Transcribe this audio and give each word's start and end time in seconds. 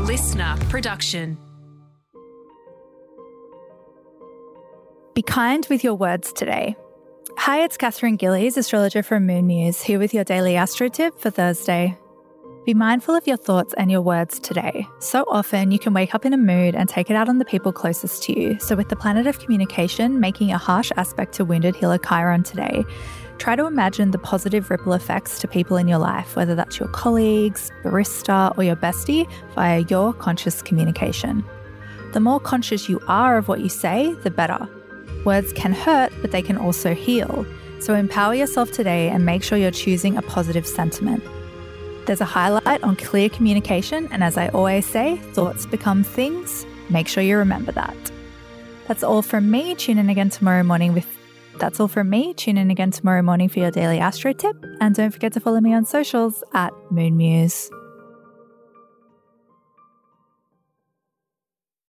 LiSTNR 0.00 0.58
production. 0.70 1.36
Be 5.14 5.20
kind 5.20 5.66
with 5.68 5.84
your 5.84 5.94
words 5.94 6.32
today. 6.32 6.74
Hi, 7.36 7.62
it's 7.64 7.76
Katherine 7.76 8.16
Gillies, 8.16 8.56
astrologer 8.56 9.02
from 9.02 9.26
Moon 9.26 9.46
Muse, 9.46 9.82
here 9.82 9.98
with 9.98 10.14
your 10.14 10.24
daily 10.24 10.56
astro 10.56 10.88
tip 10.88 11.18
for 11.20 11.28
Thursday. 11.28 11.98
Be 12.64 12.72
mindful 12.72 13.14
of 13.14 13.26
your 13.26 13.36
thoughts 13.36 13.74
and 13.74 13.90
your 13.90 14.00
words 14.00 14.38
today. 14.38 14.86
So 15.00 15.24
often 15.28 15.70
you 15.70 15.78
can 15.78 15.92
wake 15.92 16.14
up 16.14 16.24
in 16.24 16.32
a 16.32 16.38
mood 16.38 16.74
and 16.74 16.88
take 16.88 17.10
it 17.10 17.14
out 17.14 17.28
on 17.28 17.36
the 17.36 17.44
people 17.44 17.70
closest 17.70 18.22
to 18.24 18.40
you. 18.40 18.58
So, 18.58 18.76
with 18.76 18.88
the 18.88 18.96
planet 18.96 19.26
of 19.26 19.38
communication 19.38 20.18
making 20.18 20.50
a 20.50 20.58
harsh 20.58 20.90
aspect 20.96 21.34
to 21.34 21.44
wounded 21.44 21.76
healer 21.76 21.98
Chiron 21.98 22.42
today, 22.42 22.84
try 23.40 23.56
to 23.56 23.66
imagine 23.66 24.10
the 24.10 24.18
positive 24.18 24.70
ripple 24.70 24.92
effects 24.92 25.38
to 25.40 25.48
people 25.48 25.78
in 25.78 25.88
your 25.88 25.98
life, 25.98 26.36
whether 26.36 26.54
that's 26.54 26.78
your 26.78 26.88
colleagues, 26.90 27.72
barista, 27.82 28.56
or 28.56 28.62
your 28.62 28.76
bestie, 28.76 29.26
via 29.54 29.80
your 29.88 30.12
conscious 30.12 30.60
communication. 30.60 31.42
The 32.12 32.20
more 32.20 32.38
conscious 32.38 32.88
you 32.88 33.00
are 33.08 33.38
of 33.38 33.48
what 33.48 33.60
you 33.60 33.70
say, 33.70 34.12
the 34.22 34.30
better. 34.30 34.68
Words 35.24 35.54
can 35.54 35.72
hurt, 35.72 36.12
but 36.20 36.32
they 36.32 36.42
can 36.42 36.58
also 36.58 36.94
heal. 36.94 37.46
So 37.80 37.94
empower 37.94 38.34
yourself 38.34 38.72
today 38.72 39.08
and 39.08 39.24
make 39.24 39.42
sure 39.42 39.56
you're 39.56 39.70
choosing 39.70 40.18
a 40.18 40.22
positive 40.22 40.66
sentiment. 40.66 41.24
There's 42.04 42.20
a 42.20 42.26
highlight 42.26 42.82
on 42.82 42.96
clear 42.96 43.30
communication, 43.30 44.06
and 44.12 44.22
as 44.22 44.36
I 44.36 44.48
always 44.48 44.84
say, 44.84 45.16
thoughts 45.32 45.64
become 45.64 46.04
things. 46.04 46.66
Make 46.90 47.08
sure 47.08 47.22
you 47.22 47.38
remember 47.38 47.72
that. 47.72 47.96
That's 48.86 49.02
all 49.02 49.22
from 49.22 49.50
me. 49.50 49.74
Tune 49.76 49.96
in 49.96 50.10
again 50.10 50.28
tomorrow 50.28 50.62
morning 50.62 50.92
with. 50.92 51.06
That's 51.60 51.78
all 51.78 51.88
from 51.88 52.10
me. 52.10 52.34
Tune 52.34 52.56
in 52.56 52.70
again 52.70 52.90
tomorrow 52.90 53.22
morning 53.22 53.48
for 53.48 53.60
your 53.60 53.70
daily 53.70 53.98
astro 53.98 54.32
tip, 54.32 54.56
and 54.80 54.94
don't 54.94 55.10
forget 55.10 55.34
to 55.34 55.40
follow 55.40 55.60
me 55.60 55.74
on 55.74 55.84
socials 55.84 56.42
at 56.54 56.72
Moon 56.90 57.16
Muse. 57.16 57.70